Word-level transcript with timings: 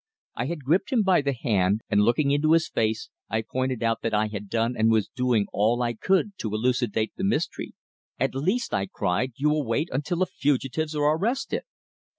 I 0.33 0.47
had 0.47 0.63
gripped 0.63 0.91
him 0.91 1.03
by 1.03 1.21
the 1.21 1.31
hand, 1.31 1.81
and 1.87 2.01
looking 2.01 2.31
into 2.31 2.53
his 2.53 2.67
face 2.67 3.09
I 3.29 3.43
pointed 3.43 3.83
out 3.83 4.01
that 4.01 4.15
I 4.15 4.29
had 4.29 4.49
done 4.49 4.73
and 4.75 4.89
was 4.89 5.07
doing 5.07 5.45
all 5.53 5.83
I 5.83 5.93
could 5.93 6.35
to 6.39 6.47
elucidate 6.49 7.13
the 7.17 7.23
mystery. 7.23 7.75
"At 8.19 8.33
least," 8.33 8.73
I 8.73 8.87
cried, 8.87 9.33
"you 9.35 9.51
will 9.51 9.63
wait 9.63 9.89
until 9.91 10.17
the 10.17 10.25
fugitives 10.25 10.95
are 10.95 11.15
arrested!" 11.15 11.61